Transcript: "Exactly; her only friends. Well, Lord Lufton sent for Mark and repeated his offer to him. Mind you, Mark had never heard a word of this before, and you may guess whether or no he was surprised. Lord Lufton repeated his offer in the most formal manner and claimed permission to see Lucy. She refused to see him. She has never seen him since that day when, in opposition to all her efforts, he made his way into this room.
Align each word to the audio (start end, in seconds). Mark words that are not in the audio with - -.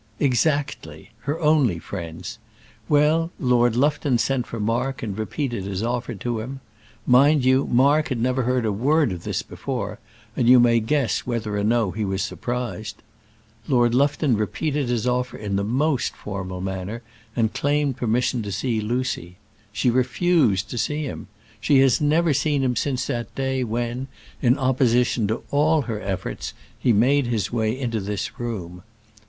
"Exactly; 0.19 1.11
her 1.19 1.39
only 1.39 1.77
friends. 1.77 2.39
Well, 2.89 3.29
Lord 3.39 3.75
Lufton 3.75 4.17
sent 4.17 4.47
for 4.47 4.59
Mark 4.59 5.03
and 5.03 5.15
repeated 5.15 5.65
his 5.65 5.83
offer 5.83 6.15
to 6.15 6.39
him. 6.39 6.59
Mind 7.05 7.45
you, 7.45 7.67
Mark 7.67 8.07
had 8.07 8.19
never 8.19 8.41
heard 8.41 8.65
a 8.65 8.71
word 8.71 9.11
of 9.11 9.23
this 9.25 9.43
before, 9.43 9.99
and 10.35 10.49
you 10.49 10.59
may 10.59 10.79
guess 10.79 11.27
whether 11.27 11.55
or 11.55 11.63
no 11.63 11.91
he 11.91 12.03
was 12.03 12.23
surprised. 12.23 13.03
Lord 13.67 13.93
Lufton 13.93 14.35
repeated 14.35 14.89
his 14.89 15.05
offer 15.05 15.37
in 15.37 15.55
the 15.55 15.63
most 15.63 16.15
formal 16.15 16.61
manner 16.61 17.03
and 17.35 17.53
claimed 17.53 17.95
permission 17.95 18.41
to 18.41 18.51
see 18.51 18.81
Lucy. 18.81 19.35
She 19.71 19.91
refused 19.91 20.67
to 20.71 20.79
see 20.79 21.03
him. 21.03 21.27
She 21.59 21.77
has 21.81 22.01
never 22.01 22.33
seen 22.33 22.63
him 22.63 22.75
since 22.75 23.05
that 23.05 23.35
day 23.35 23.63
when, 23.63 24.07
in 24.41 24.57
opposition 24.57 25.27
to 25.27 25.43
all 25.51 25.83
her 25.83 26.01
efforts, 26.01 26.55
he 26.79 26.91
made 26.91 27.27
his 27.27 27.53
way 27.53 27.79
into 27.79 27.99
this 27.99 28.39
room. 28.39 28.81